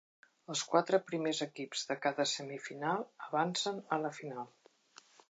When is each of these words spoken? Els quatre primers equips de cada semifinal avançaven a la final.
Els 0.51 0.61
quatre 0.71 0.99
primers 1.09 1.41
equips 1.45 1.83
de 1.91 1.97
cada 2.05 2.25
semifinal 2.31 3.05
avançaven 3.27 3.79
a 3.97 4.01
la 4.07 4.13
final. 4.23 4.49